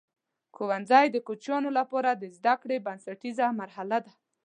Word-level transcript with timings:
ښوونځی 0.55 1.05
د 1.11 1.17
کوچنیانو 1.27 1.69
لپاره 1.79 2.09
د 2.13 2.23
زده 2.37 2.53
کړې 2.61 2.77
بنسټیزه 2.85 3.45
مرحله 3.59 3.97
ده. 4.05 4.13